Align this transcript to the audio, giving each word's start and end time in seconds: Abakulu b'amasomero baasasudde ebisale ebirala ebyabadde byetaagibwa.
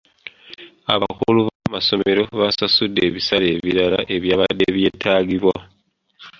Abakulu 0.93 1.39
b'amasomero 1.47 2.23
baasasudde 2.39 2.99
ebisale 3.07 3.45
ebirala 3.57 3.99
ebyabadde 4.15 4.65
byetaagibwa. 4.75 5.55